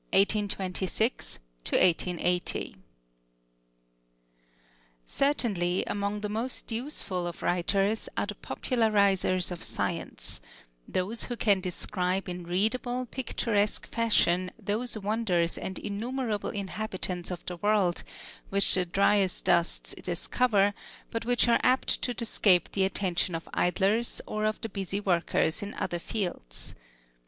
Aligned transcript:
FRANCIS 0.11 0.49
TREVELYAN 0.55 0.71
BUCKLAND 0.71 1.79
(1826 1.79 2.73
1880) 2.73 2.75
Certainly, 5.05 5.83
among 5.85 6.21
the 6.21 6.27
most 6.27 6.71
useful 6.71 7.27
of 7.27 7.43
writers 7.43 8.09
are 8.17 8.25
the 8.25 8.33
popularizers 8.33 9.51
of 9.51 9.61
science; 9.63 10.41
those 10.87 11.25
who 11.25 11.35
can 11.37 11.61
describe 11.61 12.27
in 12.27 12.45
readable, 12.47 13.05
picturesque 13.11 13.85
fashion 13.93 14.49
those 14.57 14.97
wonders 14.97 15.55
and 15.55 15.77
innumerable 15.77 16.49
inhabitants 16.49 17.29
of 17.29 17.45
the 17.45 17.57
world 17.57 18.01
which 18.49 18.73
the 18.73 18.87
Dryasdusts 18.87 19.93
discover, 20.01 20.73
but 21.11 21.25
which 21.25 21.47
are 21.47 21.59
apt 21.61 22.01
to 22.01 22.15
escape 22.19 22.71
the 22.71 22.85
attention 22.85 23.35
of 23.35 23.47
idlers 23.53 24.19
or 24.25 24.45
of 24.45 24.59
the 24.61 24.69
busy 24.69 24.99
workers 24.99 25.61
in 25.61 25.75
other 25.75 25.99
fields. 25.99 26.73